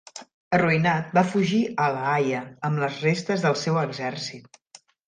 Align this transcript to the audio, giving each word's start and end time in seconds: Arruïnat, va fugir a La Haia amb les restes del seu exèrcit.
Arruïnat, 0.57 1.11
va 1.17 1.23
fugir 1.35 1.59
a 1.85 1.91
La 1.97 2.01
Haia 2.15 2.43
amb 2.71 2.85
les 2.87 2.99
restes 3.07 3.47
del 3.47 3.63
seu 3.67 3.81
exèrcit. 3.89 4.61